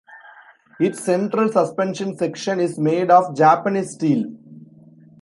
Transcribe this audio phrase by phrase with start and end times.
[0.79, 4.31] Its central suspension section is made of Japanese steel.